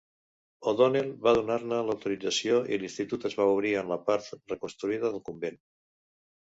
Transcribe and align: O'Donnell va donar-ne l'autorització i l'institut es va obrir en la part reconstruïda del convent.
O'Donnell 0.69 1.11
va 1.27 1.33
donar-ne 1.39 1.81
l'autorització 1.89 2.63
i 2.77 2.81
l'institut 2.85 3.31
es 3.31 3.39
va 3.43 3.49
obrir 3.53 3.75
en 3.83 3.93
la 3.95 4.01
part 4.09 4.35
reconstruïda 4.57 5.15
del 5.17 5.27
convent. 5.33 5.67